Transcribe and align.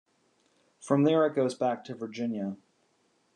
From 0.79 1.03
there 1.03 1.27
it 1.27 1.35
goes 1.35 1.53
back 1.53 1.87
into 1.87 1.93
Virginia. 1.93 2.57